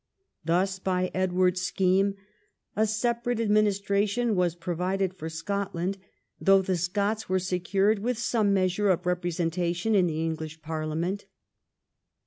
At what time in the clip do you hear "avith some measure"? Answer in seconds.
8.01-8.89